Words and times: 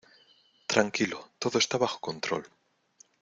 Tranquilo. 0.67 1.29
Todo 1.37 1.59
está 1.59 1.77
bajo 1.77 1.99
control. 1.99 2.43